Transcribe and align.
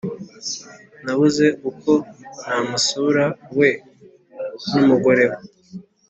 Nabuze 1.03 1.45
uko 1.69 1.91
namusura 2.49 3.25
we 3.57 3.69
numugore 4.71 5.23
we 5.31 5.37